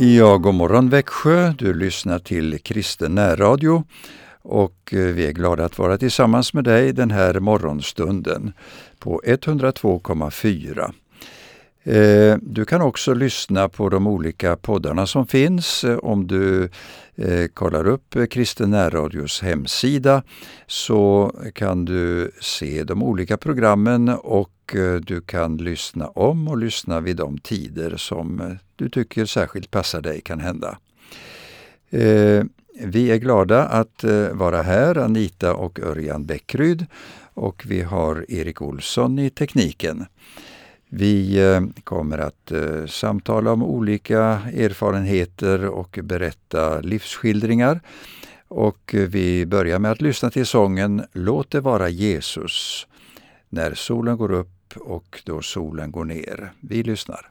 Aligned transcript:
Ja, 0.00 0.36
god 0.36 0.54
morgon 0.54 0.88
Växjö. 0.88 1.52
Du 1.58 1.74
lyssnar 1.74 2.18
till 2.18 2.58
Kristen 2.58 3.14
närradio 3.14 3.84
och 4.42 4.94
eh, 4.94 4.98
vi 4.98 5.26
är 5.26 5.32
glada 5.32 5.64
att 5.64 5.78
vara 5.78 5.98
tillsammans 5.98 6.54
med 6.54 6.64
dig 6.64 6.92
den 6.92 7.10
här 7.10 7.40
morgonstunden 7.40 8.52
på 8.98 9.22
102,4. 9.26 10.92
Eh, 11.82 12.38
du 12.42 12.64
kan 12.64 12.82
också 12.82 13.14
lyssna 13.14 13.68
på 13.68 13.88
de 13.88 14.06
olika 14.06 14.56
poddarna 14.56 15.06
som 15.06 15.26
finns. 15.26 15.84
Eh, 15.84 15.98
om 15.98 16.26
du 16.26 16.68
kollar 17.54 17.86
upp 17.86 18.16
Kristen 18.30 18.70
närradios 18.70 19.42
hemsida 19.42 20.22
så 20.66 21.32
kan 21.54 21.84
du 21.84 22.30
se 22.40 22.84
de 22.84 23.02
olika 23.02 23.36
programmen 23.36 24.08
och 24.08 24.50
Eh, 24.74 24.94
du 24.94 25.20
kan 25.20 25.56
lyssna 25.56 26.08
om 26.08 26.48
och 26.48 26.58
lyssna 26.58 27.00
vid 27.00 27.16
de 27.16 27.38
tider 27.38 27.96
som 27.96 28.40
eh, 28.40 28.52
du 28.76 28.88
tycker 28.88 29.24
särskilt 29.24 29.70
passar 29.70 30.00
dig 30.00 30.20
kan 30.20 30.40
hända. 30.40 30.78
Eh, 31.90 32.44
vi 32.80 33.10
är 33.10 33.16
glada 33.16 33.64
att 33.64 34.04
vara 34.32 34.62
här, 34.62 34.98
Anita 34.98 35.54
och 35.54 35.80
Örjan 35.80 36.26
Bäckryd 36.26 36.86
och 37.34 37.64
vi 37.66 37.82
har 37.82 38.26
Erik 38.28 38.62
Olsson 38.62 39.18
i 39.18 39.30
tekniken. 39.30 40.06
Vi 40.88 41.40
kommer 41.84 42.18
att 42.18 42.52
samtala 42.90 43.52
om 43.52 43.62
olika 43.62 44.18
erfarenheter 44.54 45.66
och 45.66 45.98
berätta 46.02 46.80
livsskildringar. 46.80 47.80
Och 48.48 48.94
vi 48.94 49.46
börjar 49.46 49.78
med 49.78 49.90
att 49.90 50.00
lyssna 50.00 50.30
till 50.30 50.46
sången 50.46 51.02
Låt 51.12 51.50
det 51.50 51.60
vara 51.60 51.88
Jesus 51.88 52.86
när 53.48 53.74
solen 53.74 54.16
går 54.16 54.32
upp 54.32 54.57
och 54.76 55.22
då 55.24 55.42
solen 55.42 55.90
går 55.92 56.04
ner. 56.04 56.52
Vi 56.60 56.82
lyssnar. 56.82 57.30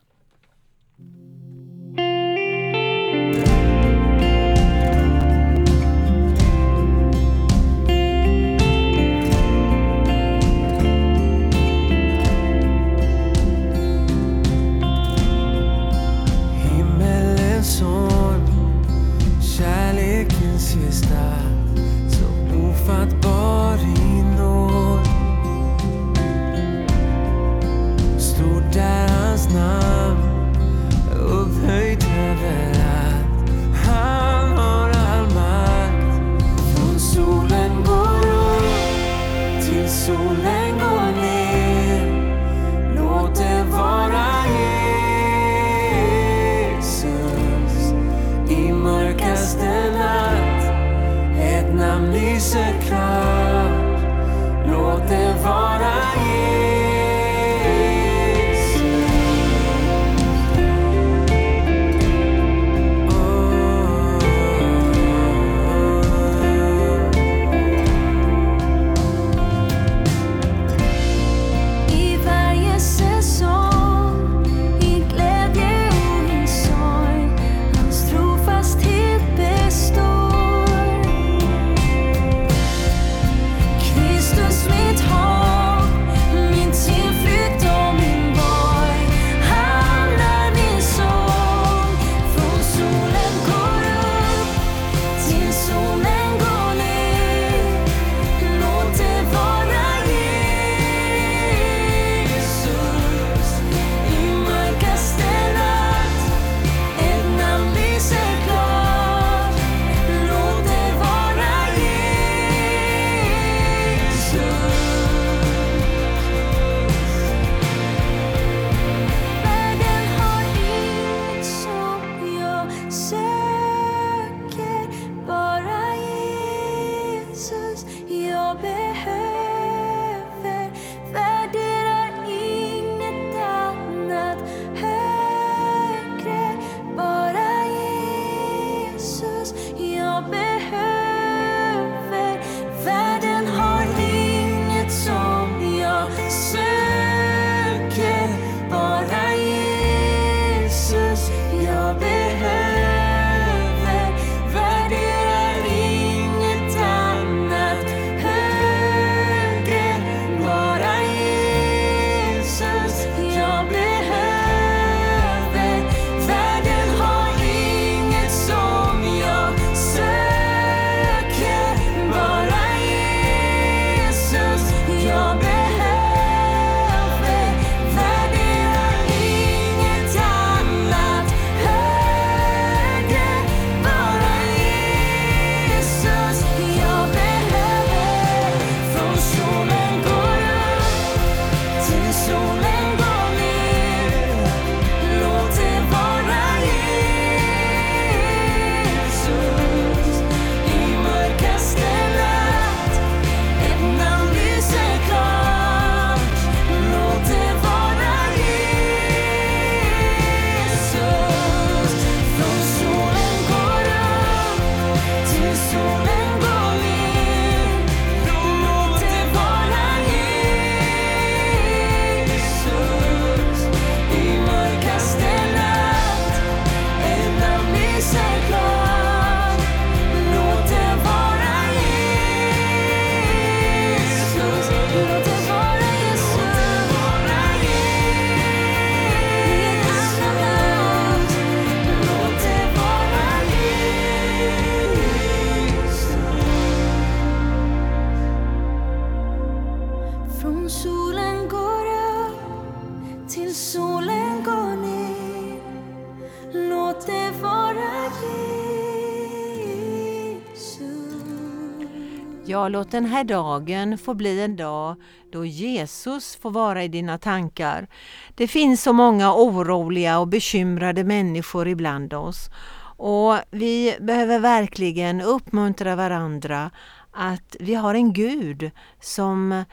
Låt 262.78 262.92
den 262.92 263.06
här 263.06 263.24
dagen 263.24 263.98
få 263.98 264.14
bli 264.14 264.42
en 264.42 264.56
dag 264.56 264.96
då 265.32 265.46
Jesus 265.46 266.36
får 266.36 266.52
vara 266.52 266.84
i 266.84 266.88
dina 266.88 267.18
tankar. 267.18 267.88
Det 268.36 268.48
finns 268.48 268.84
så 268.84 268.94
många 268.94 269.34
oroliga 269.34 270.20
och 270.20 270.28
bekymrade 270.28 271.04
människor 271.04 271.68
ibland 271.68 272.14
oss 272.14 272.50
och 272.98 273.36
vi 273.52 273.98
behöver 274.00 274.40
verkligen 274.40 275.22
uppmuntra 275.22 275.96
varandra 275.96 276.72
att 277.12 277.56
vi 277.60 277.76
har 277.76 277.96
en 277.96 278.14
Gud 278.14 278.72
som 279.02 279.64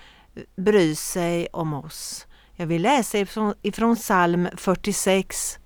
bryr 0.57 0.95
sig 0.95 1.49
om 1.53 1.75
oss. 1.75 2.27
Jag 2.57 2.67
vill 2.67 2.83
läsa 2.83 3.19
ifrån, 3.19 3.55
ifrån 3.63 3.97
psalm 3.97 4.49
46. 4.57 5.59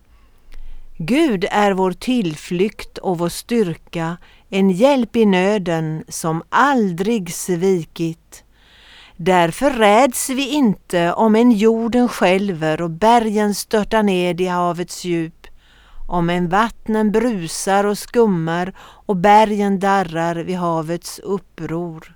Gud 0.99 1.47
är 1.51 1.73
vår 1.73 1.93
tillflykt 1.93 2.99
och 2.99 3.19
vår 3.19 3.29
styrka, 3.29 4.17
en 4.49 4.71
hjälp 4.71 5.17
i 5.17 5.27
nöden 5.27 6.05
som 6.09 6.43
aldrig 6.49 7.35
svikit. 7.35 8.45
Därför 9.17 9.71
räds 9.71 10.31
vi 10.31 10.49
inte 10.49 11.13
om 11.13 11.37
en 11.37 11.53
jorden 11.53 12.09
skälver 12.09 12.83
och 12.83 12.91
bergen 12.91 13.55
störtar 13.55 14.03
ned 14.03 14.41
i 14.41 14.47
havets 14.47 15.05
djup, 15.05 15.47
om 16.09 16.31
en 16.31 16.49
vattnen 16.49 17.13
brusar 17.13 17.85
och 17.85 17.99
skummar 17.99 18.73
och 18.81 19.17
bergen 19.17 19.79
darrar 19.79 20.35
vid 20.35 20.57
havets 20.57 21.19
uppror. 21.19 22.15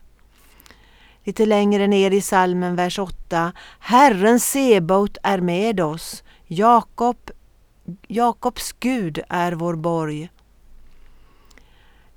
Lite 1.24 1.46
längre 1.46 1.86
ner 1.86 2.10
i 2.10 2.20
salmen 2.20 2.76
vers 2.76 2.98
8. 2.98 3.52
Herren 3.78 4.40
Sebaot 4.40 5.16
är 5.22 5.38
med 5.38 5.80
oss. 5.80 6.22
Jakob, 6.46 7.30
Jakobs 8.08 8.72
Gud 8.72 9.20
är 9.28 9.52
vår 9.52 9.74
borg. 9.74 10.30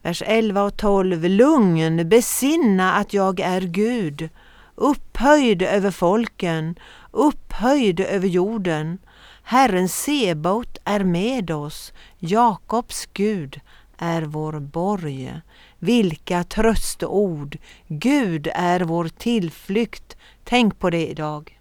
Vers 0.05 0.23
11 0.25 0.63
och 0.63 0.77
12. 0.77 1.23
Lugn, 1.23 2.09
besinna 2.09 2.93
att 2.93 3.13
jag 3.13 3.39
är 3.39 3.61
Gud, 3.61 4.29
upphöjd 4.75 5.61
över 5.61 5.91
folken, 5.91 6.75
upphöjd 7.11 7.99
över 7.99 8.27
jorden. 8.27 8.97
Herren 9.43 9.89
Sebaot 9.89 10.77
är 10.83 10.99
med 10.99 11.51
oss, 11.51 11.93
Jakobs 12.19 13.09
Gud 13.13 13.59
är 13.97 14.21
vår 14.21 14.59
borg. 14.59 15.41
Vilka 15.79 16.43
tröstord! 16.43 17.57
Gud 17.87 18.47
är 18.55 18.79
vår 18.79 19.07
tillflykt. 19.07 20.17
Tänk 20.43 20.79
på 20.79 20.89
det 20.89 21.07
idag. 21.07 21.54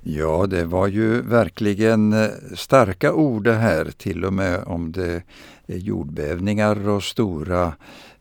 Ja, 0.00 0.46
det 0.46 0.64
var 0.64 0.86
ju 0.86 1.22
verkligen 1.22 2.12
eh, 2.12 2.28
starka 2.54 3.12
ord 3.12 3.44
det 3.44 3.54
här, 3.54 3.84
till 3.84 4.24
och 4.24 4.32
med 4.32 4.62
om 4.66 4.92
det 4.92 5.22
är 5.66 5.76
jordbävningar 5.76 6.88
och 6.88 7.02
stora 7.02 7.72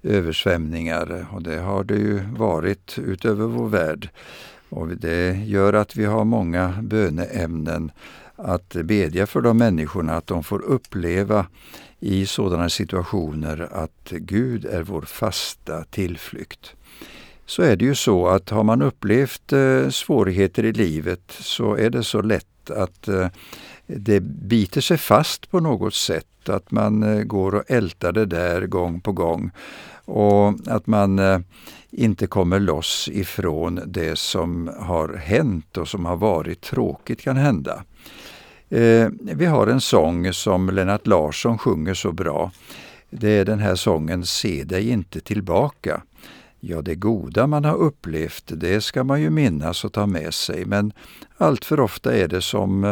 översvämningar. 0.03 1.27
Och 1.31 1.41
det 1.41 1.59
har 1.59 1.83
det 1.83 1.95
ju 1.95 2.19
varit 2.38 3.00
utöver 3.00 3.45
vår 3.45 3.68
värld. 3.68 4.09
Och 4.69 4.88
det 4.88 5.31
gör 5.45 5.74
att 5.74 5.95
vi 5.95 6.06
har 6.06 6.25
många 6.25 6.74
böneämnen 6.81 7.91
att 8.35 8.73
bedja 8.73 9.27
för 9.27 9.41
de 9.41 9.57
människorna, 9.57 10.13
att 10.13 10.27
de 10.27 10.44
får 10.44 10.62
uppleva 10.62 11.45
i 12.00 12.25
sådana 12.25 12.69
situationer 12.69 13.69
att 13.71 14.12
Gud 14.12 14.65
är 14.65 14.83
vår 14.83 15.01
fasta 15.01 15.83
tillflykt. 15.83 16.75
Så 17.47 17.61
är 17.61 17.75
det 17.75 17.85
ju 17.85 17.95
så 17.95 18.27
att 18.27 18.49
har 18.49 18.63
man 18.63 18.81
upplevt 18.81 19.53
eh, 19.53 19.89
svårigheter 19.89 20.65
i 20.65 20.73
livet 20.73 21.21
så 21.39 21.75
är 21.75 21.89
det 21.89 22.03
så 22.03 22.21
lätt 22.21 22.71
att 22.71 23.07
eh, 23.07 23.27
det 23.88 24.19
biter 24.19 24.81
sig 24.81 24.97
fast 24.97 25.51
på 25.51 25.59
något 25.59 25.94
sätt, 25.94 26.49
att 26.49 26.71
man 26.71 27.03
eh, 27.03 27.23
går 27.23 27.55
och 27.55 27.63
ältar 27.67 28.11
det 28.11 28.25
där 28.25 28.61
gång 28.61 29.01
på 29.01 29.11
gång 29.11 29.51
och 30.05 30.53
att 30.67 30.88
man 30.88 31.19
eh, 31.19 31.39
inte 31.91 32.27
kommer 32.27 32.59
loss 32.59 33.09
ifrån 33.13 33.79
det 33.85 34.19
som 34.19 34.71
har 34.79 35.13
hänt 35.13 35.77
och 35.77 35.88
som 35.88 36.05
har 36.05 36.17
varit 36.17 36.61
tråkigt 36.61 37.21
kan 37.21 37.38
hända. 37.38 37.83
Eh, 38.69 39.09
vi 39.19 39.45
har 39.45 39.67
en 39.67 39.81
sång 39.81 40.33
som 40.33 40.69
Lennart 40.69 41.07
Larsson 41.07 41.57
sjunger 41.57 41.94
så 41.94 42.11
bra. 42.11 42.51
Det 43.09 43.29
är 43.29 43.45
den 43.45 43.59
här 43.59 43.75
sången 43.75 44.25
Se 44.25 44.63
dig 44.63 44.89
inte 44.89 45.19
tillbaka. 45.19 46.01
Ja, 46.69 46.81
det 46.81 46.96
goda 46.96 47.48
man 47.48 47.66
har 47.66 47.75
upplevt, 47.75 48.44
det 48.48 48.81
ska 48.81 49.04
man 49.04 49.22
ju 49.22 49.30
minnas 49.30 49.86
och 49.86 49.94
ta 49.94 50.06
med 50.06 50.34
sig, 50.34 50.66
men 50.66 50.94
allt 51.38 51.66
för 51.66 51.80
ofta 51.80 52.16
är 52.16 52.28
det 52.28 52.42
som 52.42 52.84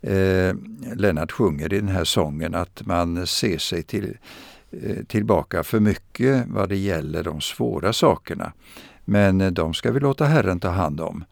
eh, 0.00 0.54
Lennart 0.94 1.32
sjunger 1.32 1.72
i 1.72 1.80
den 1.80 1.88
här 1.88 2.04
sången, 2.04 2.54
att 2.54 2.86
man 2.86 3.26
ser 3.26 3.58
sig 3.58 3.82
till, 3.82 4.16
eh, 4.70 5.04
tillbaka 5.04 5.64
för 5.64 5.80
mycket 5.80 6.44
vad 6.48 6.68
det 6.68 6.76
gäller 6.76 7.22
de 7.22 7.40
svåra 7.40 7.92
sakerna. 7.92 8.52
Men 9.04 9.54
de 9.54 9.74
ska 9.74 9.92
vi 9.92 10.00
låta 10.00 10.24
Herren 10.24 10.60
ta 10.60 10.68
hand 10.68 11.00
om. 11.00 11.24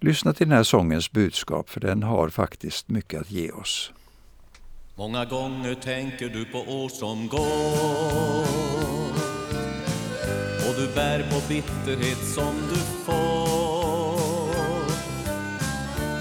Lyssna 0.00 0.32
till 0.32 0.48
den 0.48 0.56
här 0.56 0.64
sångens 0.64 1.12
budskap, 1.12 1.68
för 1.68 1.80
den 1.80 2.02
har 2.02 2.28
faktiskt 2.28 2.88
mycket 2.88 3.20
att 3.20 3.30
ge 3.30 3.50
oss. 3.50 3.92
Många 4.94 5.24
gånger 5.24 5.74
tänker 5.74 6.28
du 6.28 6.44
på 6.44 6.58
år 6.58 6.88
som 6.88 7.28
går 7.28 9.09
du 10.90 10.94
bär 10.94 11.22
på 11.30 11.40
bitterhet 11.48 12.18
som 12.34 12.54
du 12.68 12.76
får. 13.04 14.20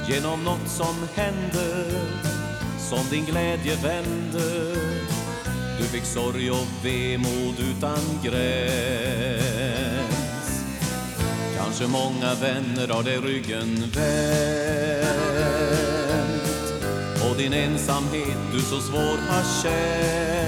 Genom 0.09 0.43
något 0.43 0.67
som 0.67 0.95
hände 1.15 1.85
som 2.79 2.99
din 3.11 3.25
glädje 3.25 3.75
vände 3.75 4.75
Du 5.77 5.83
fick 5.83 6.05
sorg 6.05 6.51
och 6.51 6.67
vemod 6.83 7.59
utan 7.59 7.99
gräns. 8.23 9.39
Kanske 11.57 11.87
många 11.87 12.33
vänner 12.41 12.87
har 12.87 13.03
dig 13.03 13.17
ryggen 13.17 13.83
vänt. 13.95 14.29
Och 17.29 17.37
din 17.37 17.53
ensamhet 17.53 18.37
du 18.53 18.59
så 18.59 18.79
svår 18.81 19.17
har 19.29 19.63
känt. 19.63 20.38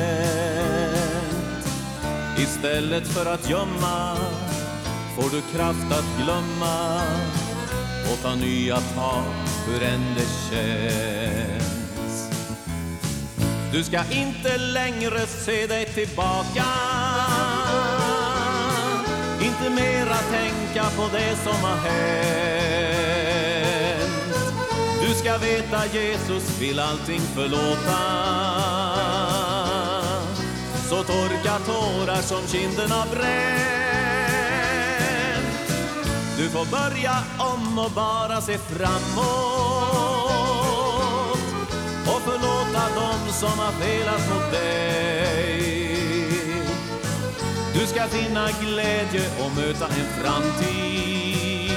Istället 2.42 3.08
för 3.08 3.26
att 3.26 3.50
gömma 3.50 4.18
får 5.16 5.30
du 5.30 5.42
kraft 5.42 5.92
att 5.92 6.24
glömma 6.24 7.02
och 8.14 8.22
ta 8.22 8.36
nya 8.36 8.76
tag 8.76 9.24
hur 9.68 9.84
än 9.84 10.02
det 10.16 10.28
känns. 10.50 12.30
Du 13.72 13.84
ska 13.84 14.00
inte 14.12 14.58
längre 14.58 15.20
se 15.28 15.68
dig 15.68 15.86
tillbaka 15.86 16.66
inte 19.62 19.70
mera 19.70 20.18
tänka 20.18 20.84
på 20.98 21.10
det 21.14 21.36
som 21.44 21.56
har 21.64 21.76
hänt. 21.76 22.02
Du 25.02 25.14
ska 25.14 25.38
veta 25.38 25.86
Jesus 25.94 26.60
vill 26.60 26.80
allting 26.80 27.22
förlåta. 27.36 28.91
Så 30.92 31.04
torka 31.04 31.60
tårar 31.66 32.22
som 32.22 32.48
kinderna 32.48 33.06
bränt. 33.12 34.02
Du 36.38 36.50
får 36.50 36.66
börja 36.66 37.24
om 37.38 37.80
och 37.80 37.92
bara 37.92 38.42
se 38.42 38.58
framåt 38.58 39.28
och 42.06 42.22
förlåta 42.22 42.96
dem 42.96 43.32
som 43.32 43.60
har 43.60 43.72
felat 43.72 44.30
mot 44.30 44.52
dig. 44.52 45.62
Du 47.74 47.88
ska 47.88 48.08
finna 48.08 48.50
glädje 48.62 49.30
och 49.40 49.52
möta 49.56 49.88
en 49.88 50.24
framtid 50.24 51.72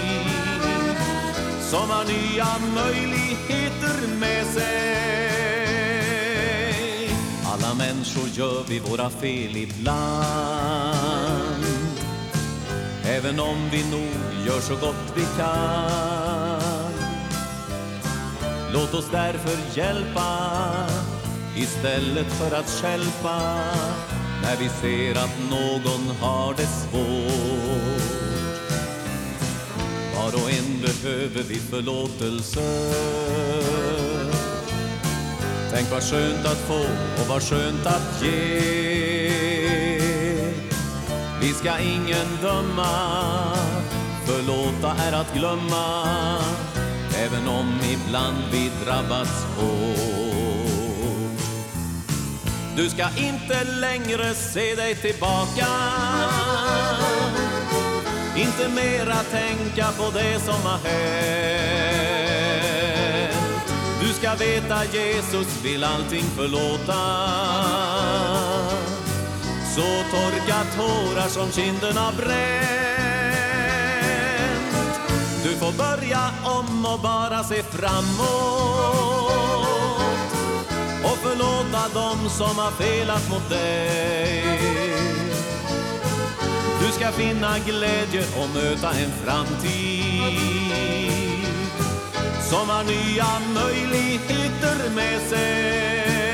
som 1.60 1.90
har 1.90 2.04
nya 2.04 2.46
möjligheter 2.74 4.16
med 4.20 4.46
sig. 4.46 5.43
Alla 7.54 7.74
människor 7.74 8.28
gör 8.28 8.64
vi 8.68 8.78
våra 8.78 9.10
fel 9.10 9.56
ibland 9.56 11.14
även 13.04 13.40
om 13.40 13.68
vi 13.72 13.90
nog 13.90 14.46
gör 14.46 14.60
så 14.60 14.74
gott 14.74 15.12
vi 15.16 15.24
kan. 15.38 16.92
Låt 18.72 18.94
oss 18.94 19.08
därför 19.12 19.78
hjälpa 19.78 20.50
istället 21.56 22.32
för 22.32 22.56
att 22.56 22.70
skälpa 22.70 23.40
när 24.42 24.56
vi 24.58 24.68
ser 24.68 25.14
att 25.14 25.38
någon 25.50 26.16
har 26.20 26.54
det 26.54 26.66
svårt. 26.66 28.04
Var 30.16 30.42
och 30.42 30.50
en 30.50 30.80
behöver 30.80 31.42
vi 31.42 31.54
förlåtelse. 31.54 32.94
Tänk 35.74 35.90
vad 35.90 36.02
skönt 36.02 36.46
att 36.46 36.58
få 36.58 36.80
och 37.22 37.28
vad 37.28 37.42
skönt 37.42 37.86
att 37.86 38.22
ge. 38.22 39.30
Vi 41.40 41.52
ska 41.54 41.78
ingen 41.78 42.26
döma, 42.42 42.86
förlåta 44.26 45.02
är 45.02 45.12
att 45.12 45.34
glömma, 45.34 46.06
även 47.18 47.48
om 47.48 47.80
ibland 47.92 48.36
vi 48.52 48.70
drabbats 48.84 49.44
hårt. 49.56 51.40
Du 52.76 52.90
ska 52.90 53.06
inte 53.16 53.64
längre 53.64 54.34
se 54.34 54.74
dig 54.74 54.94
tillbaka 54.94 55.66
inte 58.36 58.68
mera 58.68 59.14
tänka 59.14 59.86
på 59.98 60.10
det 60.10 60.40
som 60.40 60.62
har 60.62 60.78
hänt. 60.88 62.23
Du 64.24 64.30
ska 64.30 64.44
veta 64.44 64.84
Jesus 64.84 65.64
vill 65.64 65.84
allting 65.84 66.24
förlåta. 66.36 67.00
Så 69.74 69.82
torka 70.10 70.64
tårar 70.76 71.28
som 71.28 71.52
kinderna 71.52 72.12
bränt. 72.16 72.34
Du 75.42 75.48
får 75.48 75.72
börja 75.72 76.30
om 76.44 76.86
och 76.86 77.00
bara 77.00 77.44
se 77.44 77.62
framåt 77.62 78.14
och 81.04 81.18
förlåta 81.18 81.88
dem 81.94 82.28
som 82.28 82.58
har 82.58 82.70
felat 82.70 83.30
mot 83.30 83.50
dig. 83.50 84.44
Du 86.80 86.92
ska 86.92 87.12
finna 87.12 87.58
glädje 87.58 88.24
och 88.40 88.48
möta 88.54 88.90
en 88.90 89.10
framtid 89.24 90.54
som 92.50 92.68
har 92.68 92.84
nya 92.84 93.40
möjligheter 93.54 94.90
med 94.94 95.20
sig. 95.28 96.33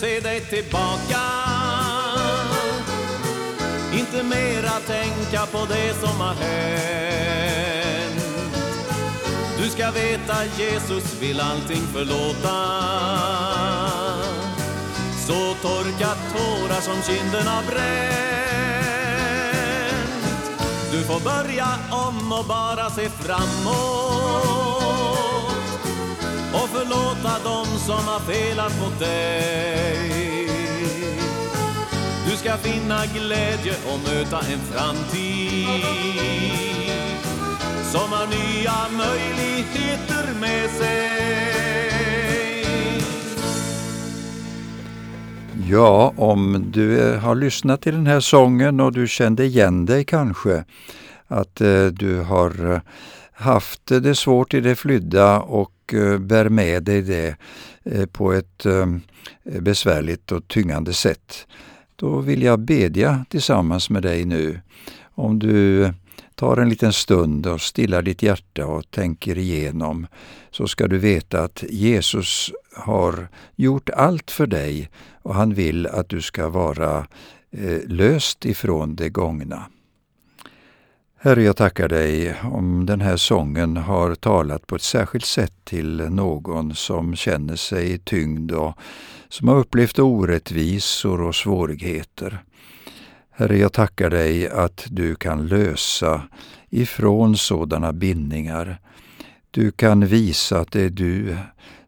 Se 0.00 0.20
dig 0.20 0.40
tillbaka. 0.40 1.20
Inte 3.92 4.22
mera 4.22 4.80
tänka 4.86 5.46
på 5.46 5.66
det 5.68 5.94
som 6.00 6.20
har 6.20 6.34
hänt. 6.34 8.24
Du 9.58 9.70
ska 9.70 9.90
veta 9.90 10.44
Jesus 10.58 11.20
vill 11.20 11.40
allting 11.40 11.82
förlåta. 11.92 12.56
Så 15.26 15.54
torka 15.62 16.14
tårar 16.32 16.80
som 16.80 17.02
kinderna 17.02 17.62
bränt. 17.66 19.00
Du 20.92 21.02
får 21.02 21.20
börja 21.20 21.68
om 21.90 22.32
och 22.32 22.44
bara 22.44 22.90
se 22.90 23.08
framåt 23.08 24.69
och 26.52 26.68
förlåta 26.68 27.44
dem 27.44 27.66
som 27.66 28.04
har 28.08 28.20
felat 28.20 28.80
mot 28.80 28.98
dig. 28.98 30.48
Du 32.30 32.36
ska 32.36 32.56
finna 32.56 33.06
glädje 33.06 33.74
och 33.86 34.00
möta 34.08 34.38
en 34.38 34.58
framtid 34.58 36.20
som 37.92 38.12
har 38.12 38.26
nya 38.26 39.06
möjligheter 39.06 40.40
med 40.40 40.70
sig. 40.70 41.10
Ja, 45.68 46.14
om 46.16 46.64
du 46.72 47.00
eh, 47.00 47.20
har 47.20 47.34
lyssnat 47.34 47.82
till 47.82 47.94
den 47.94 48.06
här 48.06 48.20
sången 48.20 48.80
och 48.80 48.92
du 48.92 49.08
kände 49.08 49.44
igen 49.44 49.86
dig 49.86 50.04
kanske, 50.04 50.64
att 51.28 51.60
eh, 51.60 51.86
du 51.86 52.20
har 52.20 52.72
eh, 52.72 52.80
haft 53.32 53.86
det 53.86 54.14
svårt 54.14 54.54
i 54.54 54.60
det 54.60 54.76
flydda 54.76 55.40
och 55.40 55.72
och 55.92 55.94
eh, 55.94 56.18
bär 56.18 56.48
med 56.48 56.82
dig 56.82 57.02
det 57.02 57.36
eh, 57.84 58.06
på 58.06 58.32
ett 58.32 58.66
eh, 58.66 58.86
besvärligt 59.60 60.32
och 60.32 60.48
tyngande 60.48 60.92
sätt. 60.92 61.46
Då 61.96 62.18
vill 62.18 62.42
jag 62.42 62.60
bedja 62.60 63.24
tillsammans 63.28 63.90
med 63.90 64.02
dig 64.02 64.24
nu. 64.24 64.60
Om 65.02 65.38
du 65.38 65.92
tar 66.34 66.56
en 66.56 66.68
liten 66.68 66.92
stund 66.92 67.46
och 67.46 67.60
stillar 67.60 68.02
ditt 68.02 68.22
hjärta 68.22 68.66
och 68.66 68.90
tänker 68.90 69.38
igenom 69.38 70.06
så 70.50 70.66
ska 70.66 70.86
du 70.86 70.98
veta 70.98 71.42
att 71.42 71.64
Jesus 71.70 72.52
har 72.76 73.28
gjort 73.56 73.90
allt 73.90 74.30
för 74.30 74.46
dig 74.46 74.90
och 75.22 75.34
han 75.34 75.54
vill 75.54 75.86
att 75.86 76.08
du 76.08 76.22
ska 76.22 76.48
vara 76.48 77.06
löst 77.86 78.44
ifrån 78.44 78.96
det 78.96 79.08
gångna. 79.08 79.64
Herre, 81.22 81.42
jag 81.42 81.56
tackar 81.56 81.88
dig 81.88 82.34
om 82.42 82.86
den 82.86 83.00
här 83.00 83.16
sången 83.16 83.76
har 83.76 84.14
talat 84.14 84.66
på 84.66 84.76
ett 84.76 84.82
särskilt 84.82 85.24
sätt 85.24 85.52
till 85.64 85.96
någon 85.96 86.74
som 86.74 87.16
känner 87.16 87.56
sig 87.56 87.98
tyngd 87.98 88.52
och 88.52 88.78
som 89.28 89.48
har 89.48 89.56
upplevt 89.56 89.98
orättvisor 89.98 91.22
och 91.22 91.34
svårigheter. 91.34 92.44
Herre, 93.30 93.58
jag 93.58 93.72
tackar 93.72 94.10
dig 94.10 94.48
att 94.48 94.86
du 94.90 95.14
kan 95.14 95.46
lösa 95.46 96.22
ifrån 96.70 97.36
sådana 97.36 97.92
bindningar. 97.92 98.80
Du 99.50 99.70
kan 99.70 100.06
visa 100.06 100.58
att 100.60 100.72
det 100.72 100.82
är 100.82 100.90
du 100.90 101.36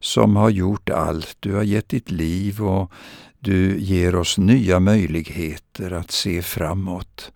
som 0.01 0.37
har 0.37 0.51
gjort 0.51 0.91
allt. 0.91 1.37
Du 1.41 1.55
har 1.55 1.63
gett 1.63 1.89
ditt 1.89 2.11
liv 2.11 2.63
och 2.63 2.93
du 3.39 3.79
ger 3.79 4.15
oss 4.15 4.39
nya 4.39 4.81
möjligheter 4.81 5.91
att 5.91 6.11
se 6.11 6.43
framåt. 6.43 7.33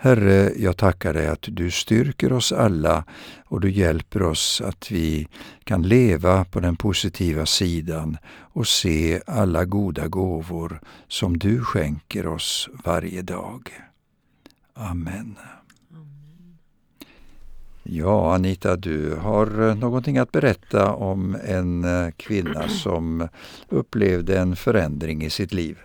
Herre, 0.00 0.52
jag 0.56 0.76
tackar 0.76 1.14
dig 1.14 1.26
att 1.26 1.44
du 1.48 1.70
styrker 1.70 2.32
oss 2.32 2.52
alla 2.52 3.04
och 3.46 3.60
du 3.60 3.70
hjälper 3.70 4.22
oss 4.22 4.60
att 4.60 4.90
vi 4.90 5.28
kan 5.64 5.82
leva 5.82 6.44
på 6.44 6.60
den 6.60 6.76
positiva 6.76 7.46
sidan 7.46 8.18
och 8.36 8.66
se 8.66 9.20
alla 9.26 9.64
goda 9.64 10.08
gåvor 10.08 10.80
som 11.08 11.38
du 11.38 11.60
skänker 11.64 12.26
oss 12.26 12.68
varje 12.84 13.22
dag. 13.22 13.72
Amen. 14.74 15.38
Ja, 17.82 18.34
Anita, 18.34 18.76
du 18.76 19.14
har 19.14 19.74
någonting 19.74 20.18
att 20.18 20.32
berätta 20.32 20.92
om 20.92 21.36
en 21.44 21.86
kvinna 22.16 22.68
som 22.82 23.28
upplevde 23.68 24.38
en 24.38 24.56
förändring 24.56 25.24
i 25.24 25.30
sitt 25.30 25.52
liv. 25.52 25.78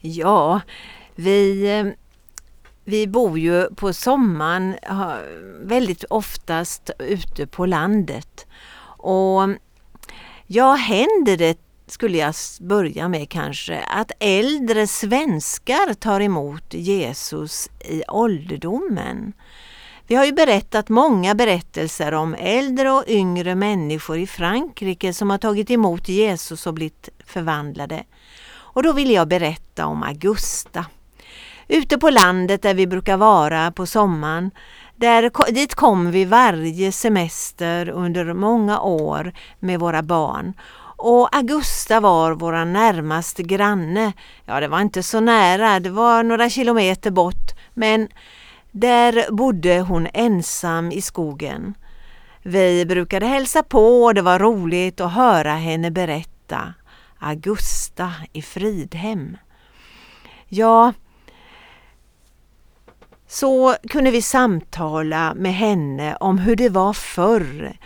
Ja, 0.00 0.60
vi 1.14 1.94
vi 2.84 3.06
bor 3.06 3.38
ju 3.38 3.74
på 3.74 3.92
sommaren 3.92 4.76
väldigt 5.62 6.04
oftast 6.04 6.90
ute 6.98 7.46
på 7.46 7.66
landet. 7.66 8.46
Och 8.98 9.42
ja, 10.46 10.74
händer 10.74 11.36
det, 11.36 11.58
skulle 11.86 12.18
jag 12.18 12.34
börja 12.60 13.08
med 13.08 13.28
kanske, 13.28 13.80
att 13.80 14.12
äldre 14.20 14.86
svenskar 14.86 15.94
tar 15.94 16.20
emot 16.20 16.74
Jesus 16.74 17.68
i 17.80 18.02
ålderdomen. 18.08 19.32
Vi 20.06 20.14
har 20.14 20.24
ju 20.24 20.32
berättat 20.32 20.88
många 20.88 21.34
berättelser 21.34 22.14
om 22.14 22.34
äldre 22.34 22.90
och 22.92 23.04
yngre 23.06 23.54
människor 23.54 24.18
i 24.18 24.26
Frankrike 24.26 25.12
som 25.12 25.30
har 25.30 25.38
tagit 25.38 25.70
emot 25.70 26.08
Jesus 26.08 26.66
och 26.66 26.74
blivit 26.74 27.08
förvandlade. 27.24 28.04
Och 28.50 28.82
då 28.82 28.92
vill 28.92 29.10
jag 29.10 29.28
berätta 29.28 29.86
om 29.86 30.02
Augusta. 30.02 30.86
Ute 31.72 31.98
på 31.98 32.10
landet 32.10 32.62
där 32.62 32.74
vi 32.74 32.86
brukar 32.86 33.16
vara 33.16 33.70
på 33.70 33.86
sommaren, 33.86 34.50
där, 34.96 35.52
dit 35.52 35.74
kom 35.74 36.10
vi 36.10 36.24
varje 36.24 36.92
semester 36.92 37.88
under 37.88 38.34
många 38.34 38.80
år 38.80 39.32
med 39.58 39.80
våra 39.80 40.02
barn. 40.02 40.52
Och 40.96 41.36
Augusta 41.36 42.00
var 42.00 42.32
vår 42.32 42.64
närmaste 42.64 43.42
granne. 43.42 44.12
Ja, 44.44 44.60
det 44.60 44.68
var 44.68 44.80
inte 44.80 45.02
så 45.02 45.20
nära, 45.20 45.80
det 45.80 45.90
var 45.90 46.22
några 46.22 46.50
kilometer 46.50 47.10
bort, 47.10 47.50
men 47.74 48.08
där 48.70 49.32
bodde 49.32 49.80
hon 49.80 50.08
ensam 50.14 50.92
i 50.92 51.00
skogen. 51.02 51.74
Vi 52.42 52.86
brukade 52.86 53.26
hälsa 53.26 53.62
på 53.62 54.04
och 54.04 54.14
det 54.14 54.22
var 54.22 54.38
roligt 54.38 55.00
att 55.00 55.12
höra 55.12 55.52
henne 55.52 55.90
berätta. 55.90 56.74
Augusta 57.18 58.12
i 58.32 58.42
Fridhem. 58.42 59.36
Ja, 60.48 60.92
så 63.30 63.76
kunde 63.90 64.10
vi 64.10 64.22
samtala 64.22 65.34
med 65.34 65.54
henne 65.54 66.16
om 66.16 66.38
hur 66.38 66.56
det 66.56 66.68
var 66.68 66.92
förr, 66.92 67.76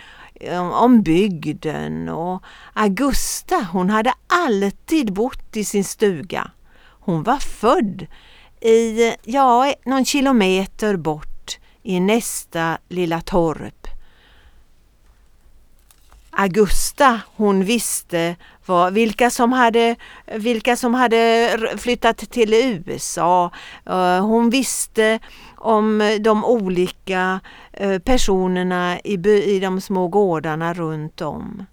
om 0.73 1.01
bygden 1.01 2.09
och 2.09 2.43
Augusta 2.73 3.67
hon 3.71 3.89
hade 3.89 4.13
alltid 4.27 5.13
bott 5.13 5.57
i 5.57 5.63
sin 5.63 5.83
stuga. 5.83 6.51
hon 6.99 7.23
var 7.23 7.37
född 7.37 8.07
i, 8.61 9.13
ja, 9.23 9.73
någon 9.85 10.05
kilometer 10.05 10.97
bort 10.97 11.59
i 11.83 11.99
nästa 11.99 12.77
lilla 12.89 13.21
torp. 13.21 13.84
Augusta, 16.37 17.21
hon 17.35 17.63
visste 17.63 18.35
vad, 18.65 18.93
vilka, 18.93 19.29
som 19.29 19.51
hade, 19.51 19.95
vilka 20.35 20.75
som 20.75 20.93
hade 20.93 21.57
flyttat 21.77 22.17
till 22.17 22.53
USA. 22.53 23.51
Eh, 23.85 24.25
hon 24.25 24.49
visste 24.49 25.19
om 25.55 26.17
de 26.19 26.45
olika 26.45 27.39
eh, 27.73 27.99
personerna 27.99 28.99
i, 28.99 29.13
i 29.29 29.59
de 29.59 29.81
små 29.81 30.07
gårdarna 30.07 30.73
runt 30.73 31.21
om. 31.21 31.65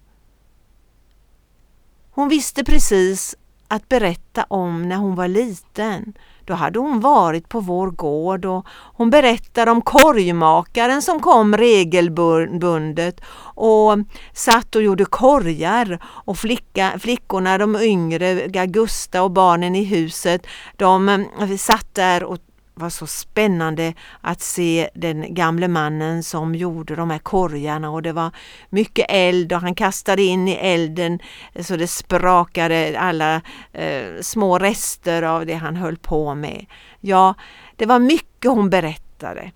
Hon 2.11 2.29
visste 2.29 2.63
precis 2.63 3.35
att 3.67 3.89
berätta 3.89 4.43
om 4.43 4.89
när 4.89 4.95
hon 4.95 5.15
var 5.15 5.27
liten. 5.27 6.13
Då 6.45 6.53
hade 6.53 6.79
hon 6.79 6.99
varit 6.99 7.49
på 7.49 7.59
vår 7.59 7.91
gård 7.91 8.45
och 8.45 8.65
hon 8.93 9.09
berättade 9.09 9.71
om 9.71 9.81
korgmakaren 9.81 11.01
som 11.01 11.19
kom 11.19 11.57
regelbundet 11.57 13.21
och 13.55 13.97
satt 14.33 14.75
och 14.75 14.83
gjorde 14.83 15.05
korgar. 15.05 15.99
Och 16.05 16.37
flicka, 16.37 16.91
flickorna, 16.99 17.57
de 17.57 17.75
yngre, 17.75 18.49
Augusta 18.59 19.23
och 19.23 19.31
barnen 19.31 19.75
i 19.75 19.83
huset, 19.83 20.47
de 20.77 21.09
eh, 21.09 21.55
satt 21.57 21.95
där 21.95 22.23
och 22.23 22.37
var 22.75 22.89
så 22.89 23.07
spännande 23.07 23.93
att 24.21 24.41
se 24.41 24.89
den 24.93 25.33
gamle 25.33 25.67
mannen 25.67 26.23
som 26.23 26.55
gjorde 26.55 26.95
de 26.95 27.09
här 27.09 27.19
korgarna 27.19 27.89
och 27.89 28.01
det 28.01 28.11
var 28.11 28.31
mycket 28.69 29.05
eld 29.09 29.53
och 29.53 29.61
han 29.61 29.75
kastade 29.75 30.23
in 30.23 30.47
i 30.47 30.51
elden 30.51 31.19
så 31.59 31.75
det 31.75 31.87
sprakade 31.87 32.99
alla 32.99 33.41
eh, 33.73 34.21
små 34.21 34.59
rester 34.59 35.23
av 35.23 35.45
det 35.45 35.53
han 35.53 35.75
höll 35.75 35.97
på 35.97 36.35
med. 36.35 36.65
Ja, 36.99 37.35
det 37.75 37.85
var 37.85 37.99
mycket 37.99 38.51
hon 38.51 38.69
berättade. 38.69 39.51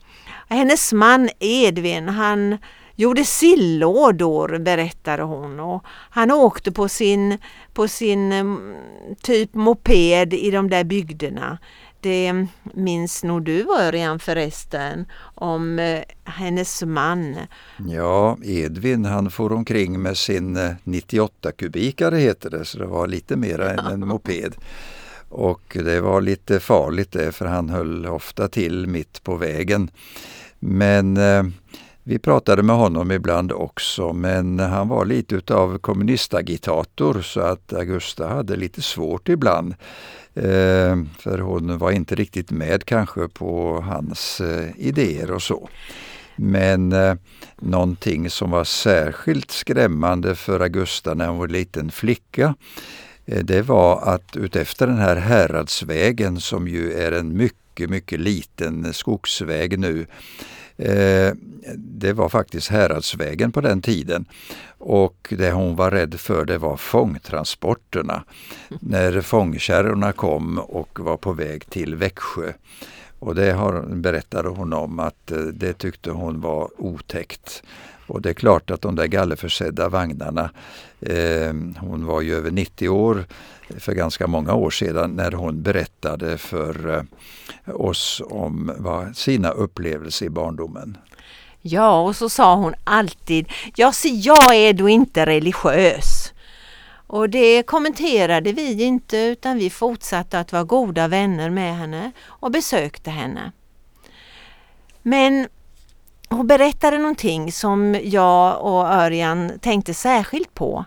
Hennes 0.49 0.93
man 0.93 1.29
Edvin, 1.39 2.09
han 2.09 2.57
gjorde 2.97 3.25
sillådor 3.25 4.57
berättade 4.59 5.23
hon 5.23 5.59
och 5.59 5.83
han 6.09 6.31
åkte 6.31 6.71
på 6.71 6.89
sin, 6.89 7.37
på 7.73 7.87
sin 7.87 8.31
mm, 8.31 8.75
typ 9.21 9.53
moped 9.53 10.33
i 10.33 10.51
de 10.51 10.69
där 10.69 10.83
bygderna. 10.83 11.57
Det 12.01 12.47
minns 12.73 13.23
nog 13.23 13.43
du 13.43 13.65
Örjan 13.79 14.19
förresten 14.19 15.05
om 15.35 15.79
eh, 15.79 16.01
hennes 16.23 16.83
man. 16.83 17.37
Ja, 17.89 18.37
Edvin 18.43 19.05
han 19.05 19.31
får 19.31 19.53
omkring 19.53 20.01
med 20.01 20.17
sin 20.17 20.59
98 20.83 21.49
eh, 21.49 21.53
kubikare 21.55 22.17
heter 22.17 22.49
det, 22.49 22.65
så 22.65 22.77
det 22.77 22.85
var 22.85 23.07
lite 23.07 23.35
mer 23.35 23.59
än 23.59 23.79
en 23.79 23.99
moped. 24.07 24.55
Och 25.29 25.77
det 25.83 26.01
var 26.01 26.21
lite 26.21 26.59
farligt 26.59 27.11
det 27.11 27.31
för 27.31 27.45
han 27.45 27.69
höll 27.69 28.05
ofta 28.05 28.47
till 28.47 28.87
mitt 28.87 29.23
på 29.23 29.35
vägen. 29.35 29.91
Men 30.59 31.17
eh, 31.17 31.43
vi 32.07 32.19
pratade 32.19 32.63
med 32.63 32.75
honom 32.75 33.11
ibland 33.11 33.51
också 33.51 34.13
men 34.13 34.59
han 34.59 34.87
var 34.87 35.05
lite 35.05 35.35
utav 35.35 35.77
kommunistagitator 35.77 37.21
så 37.21 37.39
att 37.39 37.73
Augusta 37.73 38.27
hade 38.27 38.55
lite 38.55 38.81
svårt 38.81 39.29
ibland. 39.29 39.75
Eh, 40.33 40.97
för 41.19 41.39
hon 41.39 41.77
var 41.77 41.91
inte 41.91 42.15
riktigt 42.15 42.51
med 42.51 42.85
kanske 42.85 43.27
på 43.27 43.81
hans 43.81 44.41
eh, 44.41 44.69
idéer 44.77 45.31
och 45.31 45.41
så. 45.41 45.69
Men 46.35 46.91
eh, 46.91 47.15
någonting 47.55 48.29
som 48.29 48.51
var 48.51 48.63
särskilt 48.63 49.51
skrämmande 49.51 50.35
för 50.35 50.59
Augusta 50.59 51.13
när 51.13 51.27
hon 51.27 51.37
var 51.37 51.47
liten 51.47 51.91
flicka 51.91 52.55
eh, 53.25 53.43
det 53.43 53.61
var 53.61 54.01
att 54.13 54.37
utefter 54.37 54.87
den 54.87 54.97
här 54.97 55.15
Häradsvägen 55.15 56.39
som 56.39 56.67
ju 56.67 56.93
är 56.93 57.11
en 57.11 57.37
mycket, 57.37 57.89
mycket 57.89 58.19
liten 58.19 58.93
skogsväg 58.93 59.79
nu 59.79 60.05
Eh, 60.39 60.56
det 61.75 62.13
var 62.13 62.29
faktiskt 62.29 62.69
Häradsvägen 62.69 63.51
på 63.51 63.61
den 63.61 63.81
tiden. 63.81 64.25
Och 64.77 65.33
det 65.37 65.51
hon 65.51 65.75
var 65.75 65.91
rädd 65.91 66.19
för 66.19 66.45
det 66.45 66.57
var 66.57 66.77
fångtransporterna. 66.77 68.23
När 68.81 69.21
fångkärrorna 69.21 70.11
kom 70.11 70.59
och 70.59 70.99
var 70.99 71.17
på 71.17 71.33
väg 71.33 71.69
till 71.69 71.95
Växjö. 71.95 72.53
Och 73.19 73.35
det 73.35 73.51
har, 73.51 73.81
berättade 73.81 74.49
hon 74.49 74.73
om 74.73 74.99
att 74.99 75.31
eh, 75.31 75.37
det 75.37 75.73
tyckte 75.73 76.11
hon 76.11 76.41
var 76.41 76.69
otäckt. 76.77 77.63
Och 78.07 78.21
det 78.21 78.29
är 78.29 78.33
klart 78.33 78.71
att 78.71 78.81
de 78.81 78.95
där 78.95 79.05
gallerförsedda 79.05 79.89
vagnarna, 79.89 80.49
eh, 81.01 81.53
hon 81.79 82.05
var 82.05 82.21
ju 82.21 82.35
över 82.35 82.51
90 82.51 82.89
år 82.89 83.25
för 83.79 83.93
ganska 83.93 84.27
många 84.27 84.53
år 84.53 84.69
sedan 84.69 85.11
när 85.11 85.31
hon 85.31 85.61
berättade 85.61 86.37
för 86.37 86.95
eh, 86.95 87.75
oss 87.75 88.21
om 88.25 88.71
vad, 88.77 89.17
sina 89.17 89.49
upplevelser 89.49 90.25
i 90.25 90.29
barndomen. 90.29 90.97
Ja, 91.61 92.01
och 92.01 92.15
så 92.15 92.29
sa 92.29 92.55
hon 92.55 92.73
alltid, 92.83 93.49
ja 93.75 93.91
så 93.91 94.07
jag 94.11 94.55
är 94.55 94.73
då 94.73 94.89
inte 94.89 95.25
religiös. 95.25 96.33
Och 97.07 97.29
det 97.29 97.63
kommenterade 97.63 98.51
vi 98.51 98.83
inte 98.83 99.17
utan 99.17 99.57
vi 99.57 99.69
fortsatte 99.69 100.39
att 100.39 100.51
vara 100.51 100.63
goda 100.63 101.07
vänner 101.07 101.49
med 101.49 101.77
henne 101.77 102.11
och 102.25 102.51
besökte 102.51 103.09
henne. 103.09 103.51
Men 105.01 105.47
hon 106.29 106.47
berättade 106.47 106.97
någonting 106.97 107.51
som 107.51 107.99
jag 108.03 108.61
och 108.61 108.85
Örjan 108.85 109.59
tänkte 109.59 109.93
särskilt 109.93 110.53
på. 110.53 110.85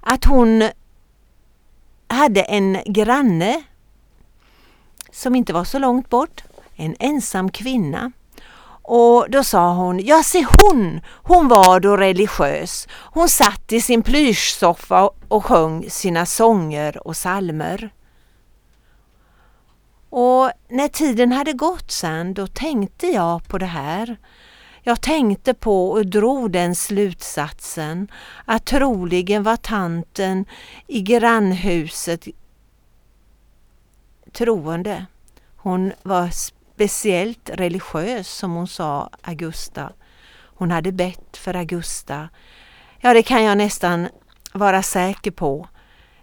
Att 0.00 0.24
hon 0.24 0.68
hade 2.08 2.42
en 2.42 2.78
granne 2.86 3.62
som 5.12 5.34
inte 5.34 5.52
var 5.52 5.64
så 5.64 5.78
långt 5.78 6.10
bort, 6.10 6.44
en 6.76 6.96
ensam 6.98 7.50
kvinna. 7.50 8.12
Och 8.90 9.30
då 9.30 9.44
sa 9.44 9.74
hon, 9.74 10.00
ja 10.00 10.22
se 10.22 10.46
hon, 10.58 11.00
hon 11.22 11.48
var 11.48 11.80
då 11.80 11.96
religiös. 11.96 12.88
Hon 12.90 13.28
satt 13.28 13.72
i 13.72 13.80
sin 13.80 14.02
plyschsoffa 14.02 15.10
och 15.28 15.44
sjöng 15.44 15.90
sina 15.90 16.26
sånger 16.26 17.06
och 17.06 17.16
salmer. 17.16 17.90
Och 20.10 20.50
när 20.68 20.88
tiden 20.88 21.32
hade 21.32 21.52
gått 21.52 21.90
sen, 21.90 22.34
då 22.34 22.46
tänkte 22.46 23.06
jag 23.06 23.48
på 23.48 23.58
det 23.58 23.66
här. 23.66 24.16
Jag 24.82 25.00
tänkte 25.00 25.54
på 25.54 25.90
och 25.90 26.06
drog 26.06 26.50
den 26.50 26.74
slutsatsen 26.74 28.08
att 28.44 28.66
troligen 28.66 29.42
var 29.42 29.56
tanten 29.56 30.44
i 30.86 31.00
grannhuset 31.02 32.26
troende. 34.32 35.06
Hon 35.56 35.92
var 36.02 36.30
speciellt 36.78 37.50
religiös 37.50 38.28
som 38.28 38.52
hon 38.52 38.68
sa, 38.68 39.10
Augusta. 39.22 39.92
Hon 40.40 40.70
hade 40.70 40.92
bett 40.92 41.36
för 41.36 41.54
Augusta. 41.54 42.28
Ja, 43.00 43.14
det 43.14 43.22
kan 43.22 43.44
jag 43.44 43.58
nästan 43.58 44.08
vara 44.52 44.82
säker 44.82 45.30
på. 45.30 45.68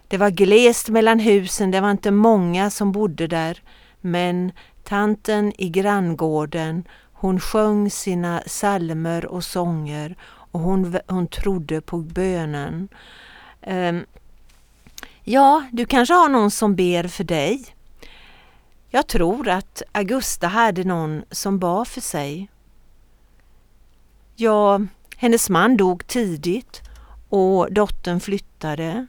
Det 0.08 0.16
var 0.16 0.30
glest 0.30 0.88
mellan 0.88 1.18
husen, 1.18 1.70
det 1.70 1.80
var 1.80 1.90
inte 1.90 2.10
många 2.10 2.70
som 2.70 2.92
bodde 2.92 3.26
där. 3.26 3.62
Men 4.00 4.52
tanten 4.84 5.52
i 5.58 5.68
granngården, 5.68 6.84
hon 7.12 7.40
sjöng 7.40 7.90
sina 7.90 8.42
salmer 8.46 9.26
och 9.26 9.44
sånger 9.44 10.16
och 10.22 10.60
hon, 10.60 10.98
hon 11.06 11.26
trodde 11.26 11.80
på 11.80 11.98
bönen. 11.98 12.88
Um, 13.66 14.06
ja, 15.24 15.64
du 15.72 15.86
kanske 15.86 16.14
har 16.14 16.28
någon 16.28 16.50
som 16.50 16.76
ber 16.76 17.08
för 17.08 17.24
dig. 17.24 17.75
Jag 18.88 19.06
tror 19.06 19.48
att 19.48 19.82
Augusta 19.92 20.46
hade 20.46 20.84
någon 20.84 21.24
som 21.30 21.58
bar 21.58 21.84
för 21.84 22.00
sig. 22.00 22.48
Ja, 24.36 24.80
hennes 25.16 25.50
man 25.50 25.76
dog 25.76 26.06
tidigt 26.06 26.82
och 27.28 27.72
dottern 27.72 28.20
flyttade. 28.20 29.06